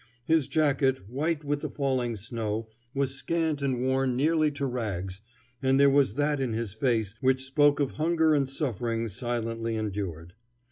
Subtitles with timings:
[0.25, 5.21] His jacket, white with the falling snow, was scant and worn nearly to rags,
[5.61, 10.33] and there was that in his face which spoke of hunger and suffering silently endured.